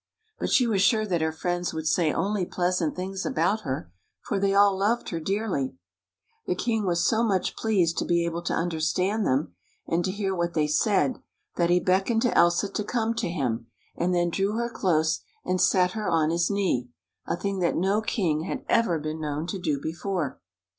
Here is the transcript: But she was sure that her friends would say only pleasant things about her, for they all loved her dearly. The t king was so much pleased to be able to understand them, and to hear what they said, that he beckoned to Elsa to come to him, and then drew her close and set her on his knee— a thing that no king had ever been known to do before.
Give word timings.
But 0.39 0.49
she 0.49 0.65
was 0.65 0.81
sure 0.81 1.05
that 1.05 1.21
her 1.21 1.31
friends 1.31 1.75
would 1.75 1.85
say 1.85 2.11
only 2.11 2.43
pleasant 2.43 2.95
things 2.95 3.23
about 3.23 3.61
her, 3.61 3.91
for 4.23 4.39
they 4.39 4.51
all 4.51 4.75
loved 4.75 5.09
her 5.09 5.19
dearly. 5.19 5.75
The 6.47 6.55
t 6.55 6.63
king 6.71 6.87
was 6.87 7.05
so 7.07 7.23
much 7.23 7.55
pleased 7.55 7.99
to 7.99 8.05
be 8.05 8.25
able 8.25 8.41
to 8.45 8.55
understand 8.55 9.27
them, 9.27 9.53
and 9.85 10.03
to 10.03 10.09
hear 10.11 10.33
what 10.33 10.55
they 10.55 10.65
said, 10.65 11.21
that 11.55 11.69
he 11.69 11.79
beckoned 11.79 12.23
to 12.23 12.35
Elsa 12.35 12.67
to 12.69 12.83
come 12.83 13.13
to 13.13 13.29
him, 13.29 13.67
and 13.95 14.11
then 14.11 14.31
drew 14.31 14.53
her 14.53 14.71
close 14.71 15.19
and 15.45 15.61
set 15.61 15.91
her 15.91 16.09
on 16.09 16.31
his 16.31 16.49
knee— 16.49 16.89
a 17.27 17.37
thing 17.37 17.59
that 17.59 17.77
no 17.77 18.01
king 18.01 18.41
had 18.45 18.65
ever 18.67 18.97
been 18.97 19.21
known 19.21 19.45
to 19.45 19.59
do 19.59 19.79
before. 19.79 20.39